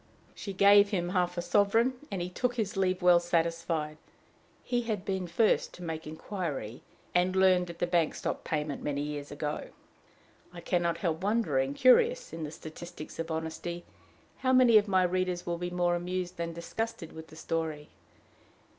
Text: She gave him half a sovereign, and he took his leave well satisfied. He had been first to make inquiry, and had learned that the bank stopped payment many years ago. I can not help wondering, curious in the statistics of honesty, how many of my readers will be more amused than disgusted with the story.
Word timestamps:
She 0.33 0.51
gave 0.51 0.89
him 0.89 1.09
half 1.09 1.37
a 1.37 1.43
sovereign, 1.43 1.93
and 2.09 2.23
he 2.23 2.29
took 2.31 2.55
his 2.55 2.75
leave 2.75 3.03
well 3.03 3.19
satisfied. 3.19 3.97
He 4.63 4.81
had 4.81 5.05
been 5.05 5.27
first 5.27 5.75
to 5.75 5.83
make 5.83 6.07
inquiry, 6.07 6.81
and 7.13 7.35
had 7.35 7.35
learned 7.35 7.67
that 7.67 7.77
the 7.77 7.85
bank 7.85 8.15
stopped 8.15 8.43
payment 8.43 8.81
many 8.81 9.01
years 9.03 9.31
ago. 9.31 9.67
I 10.51 10.59
can 10.59 10.81
not 10.81 10.97
help 10.97 11.21
wondering, 11.21 11.75
curious 11.75 12.33
in 12.33 12.43
the 12.43 12.49
statistics 12.51 13.19
of 13.19 13.29
honesty, 13.29 13.85
how 14.37 14.53
many 14.53 14.79
of 14.79 14.87
my 14.87 15.03
readers 15.03 15.45
will 15.45 15.59
be 15.59 15.69
more 15.69 15.93
amused 15.93 16.35
than 16.37 16.51
disgusted 16.51 17.11
with 17.13 17.27
the 17.27 17.35
story. 17.35 17.89